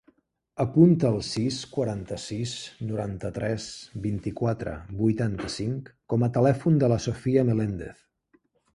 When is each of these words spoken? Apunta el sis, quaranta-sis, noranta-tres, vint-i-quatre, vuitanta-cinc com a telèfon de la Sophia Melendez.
Apunta 0.63 1.11
el 1.15 1.19
sis, 1.27 1.59
quaranta-sis, 1.75 2.55
noranta-tres, 2.93 3.69
vint-i-quatre, 4.09 4.75
vuitanta-cinc 5.05 5.95
com 6.15 6.29
a 6.31 6.35
telèfon 6.43 6.85
de 6.85 6.95
la 6.97 7.03
Sophia 7.09 7.49
Melendez. 7.53 8.07